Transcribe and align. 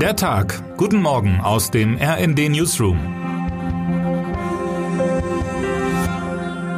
Der 0.00 0.14
Tag. 0.14 0.76
Guten 0.76 1.00
Morgen 1.00 1.40
aus 1.40 1.70
dem 1.70 1.96
RND 1.96 2.50
Newsroom. 2.50 2.98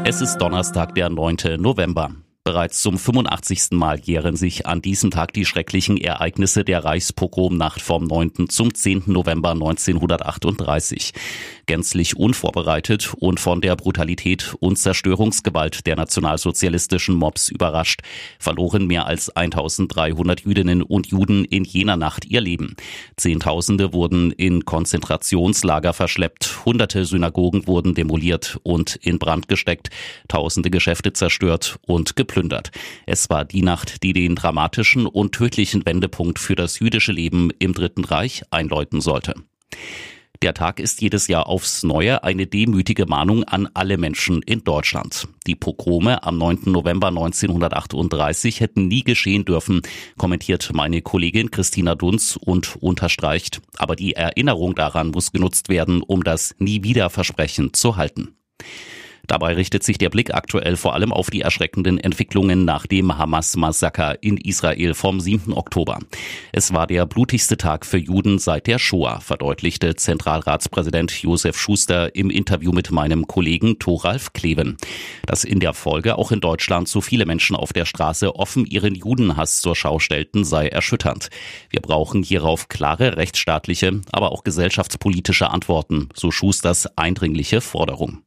Es 0.05 0.21
ist 0.21 0.39
Donnerstag, 0.39 0.95
der 0.95 1.11
9. 1.11 1.61
November. 1.61 2.11
Bereits 2.49 2.81
zum 2.81 2.97
85. 2.97 3.73
Mal 3.73 4.01
jähren 4.01 4.35
sich 4.35 4.65
an 4.65 4.81
diesem 4.81 5.11
Tag 5.11 5.35
die 5.35 5.45
schrecklichen 5.45 5.99
Ereignisse 5.99 6.65
der 6.65 6.83
Reichspogromnacht 6.83 7.83
vom 7.83 8.05
9. 8.05 8.49
zum 8.49 8.73
10. 8.73 9.03
November 9.05 9.51
1938. 9.51 11.13
Gänzlich 11.67 12.17
unvorbereitet 12.17 13.13
und 13.19 13.39
von 13.39 13.61
der 13.61 13.77
Brutalität 13.77 14.55
und 14.61 14.79
Zerstörungsgewalt 14.79 15.87
der 15.87 15.97
nationalsozialistischen 15.97 17.17
Mobs 17.17 17.51
überrascht, 17.51 18.01
verloren 18.39 18.87
mehr 18.87 19.05
als 19.05 19.29
1300 19.29 20.41
Jüdinnen 20.41 20.81
und 20.81 21.09
Juden 21.09 21.45
in 21.45 21.65
jener 21.65 21.99
Nacht 21.99 22.25
ihr 22.25 22.41
Leben. 22.41 22.77
Zehntausende 23.19 23.93
wurden 23.93 24.33
in 24.33 24.65
Konzentrationslager 24.65 25.93
verschleppt, 25.93 26.65
hunderte 26.65 27.05
Synagogen 27.05 27.67
wurden 27.67 27.95
demoliert 27.95 28.59
und 28.63 28.97
in 28.97 29.19
Brand 29.19 29.49
gesteckt, 29.49 29.91
tausende 30.29 30.71
Geschäfte 30.71 31.13
zerstört 31.13 31.79
und 31.87 32.17
geplündert 32.17 32.38
geplündert. 32.39 32.71
Es 33.07 33.31
war 33.31 33.45
die 33.45 33.63
Nacht, 33.63 34.03
die 34.03 34.13
den 34.13 34.37
dramatischen 34.37 35.07
und 35.07 35.33
tödlichen 35.33 35.85
Wendepunkt 35.85 36.39
für 36.39 36.55
das 36.55 36.79
jüdische 36.79 37.13
Leben 37.13 37.51
im 37.59 37.73
Dritten 37.73 38.05
Reich 38.05 38.43
einläuten 38.51 39.01
sollte. 39.01 39.35
Der 40.41 40.55
Tag 40.55 40.79
ist 40.79 41.03
jedes 41.03 41.27
Jahr 41.27 41.49
aufs 41.49 41.83
Neue 41.83 42.23
eine 42.23 42.47
demütige 42.47 43.07
Mahnung 43.07 43.43
an 43.43 43.69
alle 43.75 43.99
Menschen 43.99 44.41
in 44.43 44.63
Deutschland. 44.63 45.27
Die 45.49 45.57
Pogrome 45.57 46.23
am 46.23 46.39
9. 46.39 46.61
November 46.67 47.09
1938 47.09 48.61
hätten 48.61 48.87
nie 48.87 49.03
geschehen 49.03 49.45
dürfen, 49.45 49.83
kommentiert 50.17 50.71
meine 50.73 51.03
Kollegin 51.03 51.51
Christina 51.51 51.97
Dunz 51.97 52.39
und 52.41 52.77
unterstreicht, 52.77 53.61
aber 53.79 53.97
die 53.97 54.13
Erinnerung 54.13 54.77
daran 54.77 55.09
muss 55.09 55.33
genutzt 55.33 55.69
werden, 55.69 56.03
um 56.03 56.23
das 56.23 56.55
Nie 56.61 56.85
wieder 56.85 57.11
Versprechen 57.11 57.75
zu 57.75 57.97
halten. 57.97 58.37
Dabei 59.29 59.53
richtet 59.53 59.85
sich 59.85 59.99
der 59.99 60.09
Blick 60.09 60.35
aktuell 60.35 60.77
vor 60.77 60.95
allem 60.95 61.13
auf 61.13 61.29
die 61.29 61.43
erschreckenden 61.43 61.99
Entwicklungen 61.99 62.65
nach 62.65 62.87
dem 62.87 63.17
Hamas-Massaker 63.17 64.23
in 64.23 64.39
Israel 64.39 64.95
vom 64.95 65.21
7. 65.21 65.53
Oktober. 65.53 65.99
Es 66.51 66.73
war 66.73 66.87
der 66.87 67.05
blutigste 67.05 67.59
Tag 67.59 67.85
für 67.85 67.99
Juden 67.99 68.39
seit 68.39 68.67
der 68.67 68.79
Shoah, 68.79 69.21
verdeutlichte 69.21 69.95
Zentralratspräsident 69.95 71.13
Josef 71.23 71.59
Schuster 71.59 72.15
im 72.17 72.31
Interview 72.31 72.73
mit 72.73 72.91
meinem 72.91 73.27
Kollegen 73.27 73.79
Thoralf 73.79 74.33
Kleven. 74.33 74.79
Dass 75.27 75.45
in 75.45 75.61
der 75.61 75.75
Folge 75.75 76.17
auch 76.17 76.33
in 76.33 76.41
Deutschland 76.41 76.89
so 76.89 77.03
viele 77.03 77.27
Menschen 77.27 77.55
auf 77.55 77.75
der 77.75 77.85
Straße 77.85 78.35
offen 78.35 78.65
ihren 78.65 78.95
Judenhass 78.95 79.61
zur 79.61 79.77
Schau 79.77 79.99
stellten, 79.99 80.45
sei 80.45 80.69
erschütternd. 80.69 81.29
Wir 81.69 81.83
brauchen 81.83 82.23
hierauf 82.23 82.69
klare 82.69 83.19
rechtsstaatliche, 83.19 84.01
aber 84.11 84.33
auch 84.33 84.43
gesellschaftspolitische 84.43 85.51
Antworten, 85.51 86.09
so 86.15 86.31
Schusters 86.31 86.97
eindringliche 86.97 87.61
Forderung. 87.61 88.23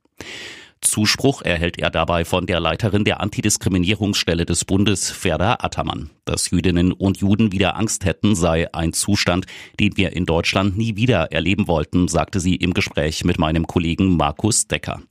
Zuspruch 0.82 1.44
erhält 1.44 1.78
er 1.78 1.92
dabei 1.92 2.26
von 2.26 2.48
der 2.48 2.60
Leiterin 2.60 3.04
der 3.04 3.22
Antidiskriminierungsstelle 3.22 4.46
des 4.46 4.66
Bundes, 4.66 5.12
Ferda 5.12 5.58
Attermann. 5.60 6.10
Dass 6.26 6.50
Jüdinnen 6.50 6.92
und 6.92 7.20
Juden 7.20 7.52
wieder 7.52 7.76
Angst 7.76 8.04
hätten, 8.04 8.36
sei 8.36 8.74
ein 8.74 8.92
Zustand, 8.92 9.46
den 9.80 9.96
wir 9.96 10.14
in 10.14 10.26
Deutschland 10.26 10.78
nie 10.78 10.96
wieder 10.96 11.32
erleben 11.32 11.68
wollten, 11.68 12.08
sagte 12.08 12.40
sie 12.40 12.56
im 12.56 12.74
Gespräch 12.74 13.24
mit 13.24 13.38
meinem 13.38 13.68
Kollegen 13.68 14.18
Markus 14.18 14.68
Decker. 14.68 15.02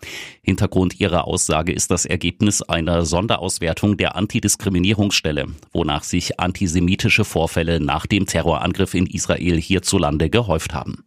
Hintergrund 0.43 0.99
ihrer 0.99 1.27
Aussage 1.27 1.73
ist 1.73 1.93
das 1.93 2.05
Ergebnis 2.05 2.63
einer 2.63 3.07
Sonderauswertung 3.07 3.97
der 3.97 4.17
Antidiskriminierungsstelle, 4.17 5.47
wonach 5.73 6.03
sich 6.03 6.41
antisemitische 6.41 7.25
Vorfälle 7.25 7.81
nach 7.81 8.07
dem 8.07 8.27
Terrorangriff 8.27 8.95
in 8.95 9.07
Israel 9.07 9.61
hierzulande 9.61 10.31
gehäuft 10.31 10.75
haben. 10.75 11.05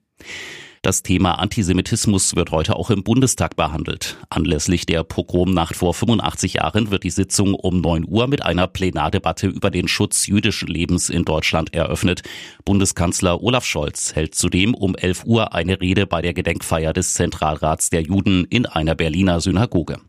Das 0.83 1.01
Thema 1.01 1.39
Antisemitismus 1.39 2.35
wird 2.35 2.51
heute 2.51 2.75
auch 2.75 2.89
im 2.89 3.05
Bundestag 3.05 3.55
behandelt. 3.55 4.17
Anlässlich 4.29 4.85
der 4.85 5.05
Pogromnacht 5.05 5.77
vor 5.77 5.93
85 5.93 6.55
Jahren 6.55 6.91
wird 6.91 7.05
die 7.05 7.09
Sitzung 7.09 7.53
um 7.53 7.79
9 7.79 8.03
Uhr 8.05 8.27
mit 8.27 8.43
einer 8.43 8.67
Plenardebatte 8.67 9.47
über 9.47 9.71
den 9.71 9.87
Schutz 9.87 10.27
jüdischen 10.27 10.67
Lebens 10.67 11.09
in 11.09 11.23
Deutschland 11.23 11.73
eröffnet. 11.73 12.23
Bundeskanzler 12.65 13.41
Olaf 13.41 13.63
Scholz 13.63 14.13
hält 14.13 14.35
zudem 14.35 14.73
um 14.73 14.93
11 14.95 15.23
Uhr 15.23 15.53
eine 15.53 15.79
Rede 15.79 16.05
bei 16.05 16.21
der 16.21 16.33
Gedenkfeier 16.33 16.91
des 16.91 17.13
Zentralrats 17.13 17.89
der 17.89 18.01
Juden 18.01 18.43
in 18.49 18.65
einer 18.65 18.93
Berliner 18.93 19.39
Synagoge. 19.39 20.01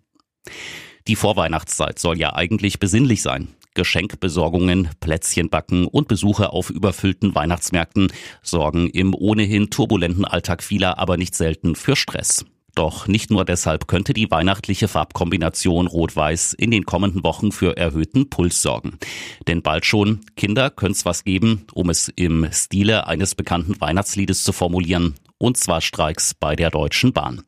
Die 1.07 1.15
Vorweihnachtszeit 1.15 2.01
soll 2.01 2.19
ja 2.19 2.35
eigentlich 2.35 2.81
besinnlich 2.81 3.23
sein. 3.23 3.55
Geschenkbesorgungen, 3.75 4.89
Plätzchenbacken 5.01 5.87
und 5.87 6.09
Besuche 6.09 6.53
auf 6.53 6.71
überfüllten 6.71 7.35
Weihnachtsmärkten 7.35 8.13
sorgen 8.43 8.89
im 8.89 9.15
ohnehin 9.15 9.71
turbulenten 9.71 10.25
Alltag 10.25 10.63
vieler 10.63 10.99
aber 10.99 11.17
nicht 11.17 11.35
selten 11.35 11.75
für 11.75 11.97
Stress. 11.97 12.45
Doch 12.75 13.07
nicht 13.07 13.31
nur 13.31 13.45
deshalb 13.45 13.87
könnte 13.87 14.15
die 14.15 14.31
weihnachtliche 14.31 14.89
Farbkombination 14.89 15.87
Rot-Weiß 15.87 16.55
in 16.55 16.73
den 16.73 16.85
kommenden 16.85 17.23
Wochen 17.23 17.53
für 17.53 17.77
erhöhten 17.77 18.31
Puls 18.31 18.63
sorgen. 18.63 18.99
Denn 19.47 19.63
bald 19.63 19.87
schon, 19.87 20.23
Kinder 20.37 20.71
können's 20.71 21.05
was 21.05 21.23
geben, 21.23 21.67
um 21.73 21.89
es 21.89 22.13
im 22.17 22.49
Stile 22.51 23.07
eines 23.07 23.37
bekannten 23.37 23.81
Weihnachtsliedes 23.81 24.43
zu 24.43 24.53
formulieren 24.53 25.15
und 25.45 25.59
zwar 25.59 25.83
Streiks 25.83 26.33
bei 26.33 26.57
der 26.57 26.71
Deutschen 26.71 27.13
Bahn. 27.13 27.43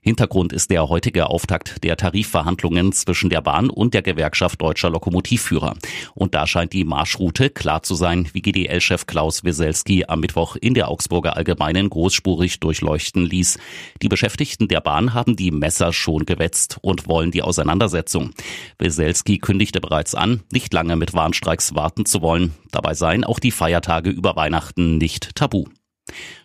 Hintergrund 0.00 0.52
ist 0.52 0.70
der 0.70 0.88
heutige 0.88 1.26
Auftakt 1.26 1.82
der 1.82 1.96
Tarifverhandlungen 1.96 2.92
zwischen 2.92 3.30
der 3.30 3.40
Bahn 3.40 3.68
und 3.68 3.94
der 3.94 4.02
Gewerkschaft 4.02 4.62
Deutscher 4.62 4.90
Lokomotivführer. 4.90 5.74
Und 6.14 6.36
da 6.36 6.46
scheint 6.46 6.72
die 6.72 6.84
Marschroute 6.84 7.50
klar 7.50 7.82
zu 7.82 7.96
sein, 7.96 8.28
wie 8.32 8.42
GDL-Chef 8.42 9.06
Klaus 9.06 9.42
Weselski 9.42 10.04
am 10.06 10.20
Mittwoch 10.20 10.54
in 10.54 10.74
der 10.74 10.88
Augsburger 10.88 11.36
Allgemeinen 11.36 11.90
großspurig 11.90 12.60
durchleuchten 12.60 13.26
ließ. 13.26 13.58
Die 14.02 14.08
Beschäftigten 14.08 14.68
der 14.68 14.80
Bahn 14.80 15.12
haben 15.12 15.34
die 15.34 15.50
Messer 15.50 15.92
schon 15.92 16.26
gewetzt 16.26 16.78
und 16.80 17.08
wollen 17.08 17.32
die 17.32 17.42
Auseinandersetzung. 17.42 18.30
Weselski 18.78 19.38
kündigte 19.38 19.80
bereits 19.80 20.14
an, 20.14 20.42
nicht 20.52 20.72
lange 20.72 20.94
mit 20.94 21.12
Warnstreiks 21.12 21.74
warten 21.74 22.06
zu 22.06 22.22
wollen. 22.22 22.54
Dabei 22.70 22.94
seien 22.94 23.24
auch 23.24 23.40
die 23.40 23.50
Feiertage 23.50 24.10
über 24.10 24.36
Weihnachten 24.36 24.98
nicht 24.98 25.34
tabu. 25.34 25.64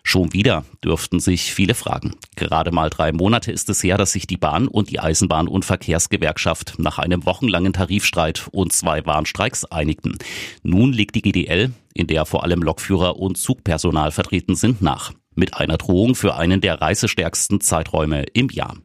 Schon 0.02 0.32
wieder 0.32 0.64
dürften 0.84 1.20
sich 1.20 1.52
viele 1.52 1.74
fragen. 1.74 2.14
Gerade 2.36 2.72
mal 2.72 2.90
drei 2.90 3.12
Monate 3.12 3.52
ist 3.52 3.68
es 3.68 3.82
her, 3.82 3.98
dass 3.98 4.12
sich 4.12 4.26
die 4.26 4.36
Bahn 4.36 4.68
und 4.68 4.90
die 4.90 5.00
Eisenbahn- 5.00 5.48
und 5.48 5.64
Verkehrsgewerkschaft 5.64 6.74
nach 6.78 6.98
einem 6.98 7.26
wochenlangen 7.26 7.72
Tarifstreit 7.72 8.48
und 8.52 8.72
zwei 8.72 9.04
Warnstreiks 9.06 9.64
einigten. 9.64 10.18
Nun 10.62 10.92
legt 10.92 11.14
die 11.14 11.22
GDL, 11.22 11.72
in 11.94 12.06
der 12.06 12.26
vor 12.26 12.44
allem 12.44 12.62
Lokführer 12.62 13.16
und 13.16 13.36
Zugpersonal 13.36 14.12
vertreten 14.12 14.54
sind, 14.54 14.82
nach. 14.82 15.12
Mit 15.34 15.54
einer 15.54 15.78
Drohung 15.78 16.14
für 16.14 16.36
einen 16.36 16.60
der 16.60 16.80
reisestärksten 16.80 17.60
Zeiträume 17.60 18.24
im 18.34 18.48
Jahr. 18.50 18.76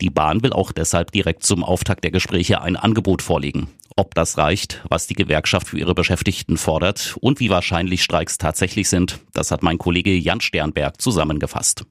Die 0.00 0.10
Bahn 0.10 0.42
will 0.42 0.52
auch 0.52 0.72
deshalb 0.72 1.10
direkt 1.12 1.42
zum 1.42 1.64
Auftakt 1.64 2.04
der 2.04 2.10
Gespräche 2.10 2.60
ein 2.60 2.76
Angebot 2.76 3.22
vorlegen. 3.22 3.68
Ob 3.98 4.14
das 4.14 4.36
reicht, 4.36 4.84
was 4.90 5.06
die 5.06 5.14
Gewerkschaft 5.14 5.68
für 5.68 5.78
ihre 5.78 5.94
Beschäftigten 5.94 6.58
fordert 6.58 7.16
und 7.20 7.40
wie 7.40 7.48
wahrscheinlich 7.48 8.02
Streiks 8.02 8.36
tatsächlich 8.36 8.90
sind, 8.90 9.20
das 9.32 9.50
hat 9.50 9.62
mein 9.62 9.78
Kollege 9.78 10.14
Jan 10.14 10.42
Sternberg 10.42 11.00
zusammengefasst. 11.00 11.86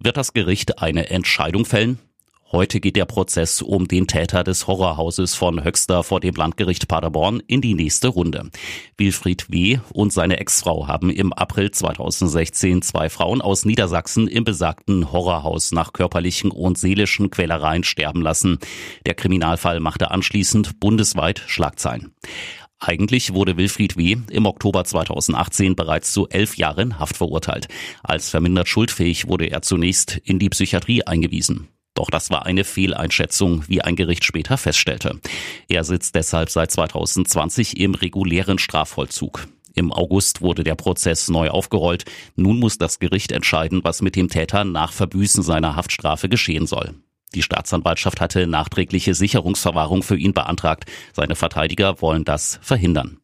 Wird 0.00 0.16
das 0.16 0.32
Gericht 0.32 0.80
eine 0.82 1.08
Entscheidung 1.08 1.64
fällen? 1.64 2.00
Heute 2.52 2.80
geht 2.80 2.96
der 2.96 3.06
Prozess 3.06 3.62
um 3.62 3.88
den 3.88 4.06
Täter 4.06 4.44
des 4.44 4.66
Horrorhauses 4.66 5.34
von 5.34 5.64
Höxter 5.64 6.02
vor 6.02 6.20
dem 6.20 6.34
Landgericht 6.34 6.86
Paderborn 6.86 7.42
in 7.46 7.62
die 7.62 7.72
nächste 7.72 8.08
Runde. 8.08 8.50
Wilfried 8.98 9.50
W. 9.50 9.78
und 9.94 10.12
seine 10.12 10.38
Ex-Frau 10.38 10.86
haben 10.86 11.08
im 11.08 11.32
April 11.32 11.70
2016 11.70 12.82
zwei 12.82 13.08
Frauen 13.08 13.40
aus 13.40 13.64
Niedersachsen 13.64 14.28
im 14.28 14.44
besagten 14.44 15.12
Horrorhaus 15.12 15.72
nach 15.72 15.94
körperlichen 15.94 16.50
und 16.50 16.76
seelischen 16.76 17.30
Quälereien 17.30 17.84
sterben 17.84 18.20
lassen. 18.20 18.58
Der 19.06 19.14
Kriminalfall 19.14 19.80
machte 19.80 20.10
anschließend 20.10 20.78
bundesweit 20.78 21.42
Schlagzeilen. 21.46 22.14
Eigentlich 22.78 23.32
wurde 23.32 23.56
Wilfried 23.56 23.96
W. 23.96 24.18
im 24.28 24.44
Oktober 24.44 24.84
2018 24.84 25.74
bereits 25.74 26.12
zu 26.12 26.28
elf 26.28 26.58
Jahren 26.58 26.98
Haft 26.98 27.16
verurteilt. 27.16 27.68
Als 28.02 28.28
vermindert 28.28 28.68
schuldfähig 28.68 29.26
wurde 29.26 29.46
er 29.46 29.62
zunächst 29.62 30.18
in 30.18 30.38
die 30.38 30.50
Psychiatrie 30.50 31.02
eingewiesen. 31.04 31.68
Doch 31.94 32.10
das 32.10 32.30
war 32.30 32.46
eine 32.46 32.64
Fehleinschätzung, 32.64 33.64
wie 33.68 33.82
ein 33.82 33.96
Gericht 33.96 34.24
später 34.24 34.56
feststellte. 34.56 35.20
Er 35.68 35.84
sitzt 35.84 36.14
deshalb 36.14 36.50
seit 36.50 36.70
2020 36.70 37.78
im 37.78 37.94
regulären 37.94 38.58
Strafvollzug. 38.58 39.46
Im 39.74 39.92
August 39.92 40.42
wurde 40.42 40.64
der 40.64 40.74
Prozess 40.74 41.28
neu 41.28 41.48
aufgerollt. 41.48 42.04
Nun 42.36 42.58
muss 42.58 42.78
das 42.78 42.98
Gericht 42.98 43.32
entscheiden, 43.32 43.80
was 43.84 44.02
mit 44.02 44.16
dem 44.16 44.28
Täter 44.28 44.64
nach 44.64 44.92
Verbüßen 44.92 45.42
seiner 45.42 45.76
Haftstrafe 45.76 46.28
geschehen 46.28 46.66
soll. 46.66 46.94
Die 47.34 47.42
Staatsanwaltschaft 47.42 48.20
hatte 48.20 48.46
nachträgliche 48.46 49.14
Sicherungsverwahrung 49.14 50.02
für 50.02 50.16
ihn 50.16 50.34
beantragt. 50.34 50.84
Seine 51.14 51.34
Verteidiger 51.34 52.02
wollen 52.02 52.24
das 52.24 52.58
verhindern. 52.62 53.21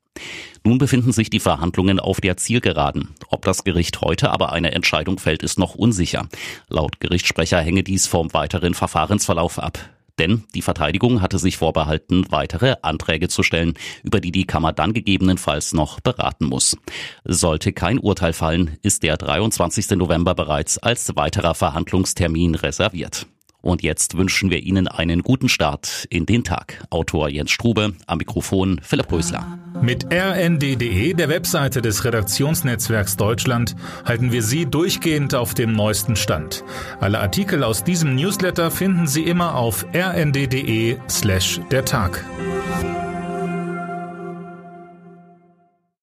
Nun 0.65 0.79
befinden 0.79 1.13
sich 1.13 1.31
die 1.31 1.41
Verhandlungen 1.41 2.01
auf 2.01 2.21
der 2.21 2.37
Zielgeraden. 2.37 3.15
Ob 3.29 3.45
das 3.45 3.65
Gericht 3.65 4.01
heute 4.01 4.31
aber 4.31 4.53
eine 4.53 4.73
Entscheidung 4.73 5.19
fällt, 5.19 5.43
ist 5.43 5.59
noch 5.59 5.75
unsicher. 5.75 6.29
Laut 6.69 7.01
Gerichtssprecher 7.01 7.61
hänge 7.61 7.83
dies 7.83 8.07
vom 8.07 8.33
weiteren 8.35 8.75
Verfahrensverlauf 8.75 9.59
ab. 9.59 9.79
Denn 10.19 10.45
die 10.55 10.63
Verteidigung 10.63 11.23
hatte 11.23 11.39
sich 11.39 11.57
vorbehalten, 11.57 12.27
weitere 12.31 12.75
Anträge 12.83 13.29
zu 13.29 13.43
stellen, 13.43 13.75
über 14.03 14.21
die 14.21 14.33
die 14.33 14.47
Kammer 14.47 14.73
dann 14.73 14.93
gegebenenfalls 14.93 15.73
noch 15.73 16.01
beraten 16.01 16.47
muss. 16.47 16.77
Sollte 17.25 17.73
kein 17.73 17.99
Urteil 17.99 18.33
fallen, 18.33 18.79
ist 18.83 19.05
der 19.05 19.17
23. 19.17 19.91
November 19.91 20.35
bereits 20.35 20.79
als 20.79 21.15
weiterer 21.15 21.55
Verhandlungstermin 21.55 22.57
reserviert. 22.57 23.27
Und 23.61 23.83
jetzt 23.83 24.17
wünschen 24.17 24.51
wir 24.51 24.63
Ihnen 24.63 24.87
einen 24.87 25.23
guten 25.23 25.49
Start 25.49 26.07
in 26.11 26.27
den 26.27 26.45
Tag. 26.45 26.85
Autor 26.91 27.29
Jens 27.29 27.51
Strube, 27.51 27.95
am 28.07 28.19
Mikrofon 28.19 28.81
Philipp 28.83 29.11
Rösler. 29.11 29.59
Mit 29.83 30.07
rnd.de, 30.13 31.15
der 31.15 31.29
Webseite 31.29 31.83
des 31.83 32.05
Redaktionsnetzwerks 32.05 33.17
Deutschland, 33.17 33.75
halten 34.05 34.33
wir 34.33 34.43
Sie 34.43 34.67
durchgehend 34.67 35.35
auf 35.35 35.55
dem 35.55 35.73
neuesten 35.73 36.17
Stand. 36.17 36.65
Alle 37.01 37.21
Artikel 37.21 37.65
aus 37.65 37.85
diesem 37.85 38.15
Newsletter 38.15 38.71
finden 38.71 39.07
Sie 39.07 39.25
immer 39.25 39.57
auf 39.57 39.87
rnd.de 39.93 40.97
slash 41.09 41.61
der 41.71 41.85
Tag. 41.85 42.25